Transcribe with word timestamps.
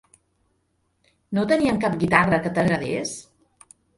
No 1.37 1.43
tenien 1.51 1.77
cap 1.85 1.99
guitarra 2.05 2.39
que 2.47 2.53
t'agradés? 2.57 3.13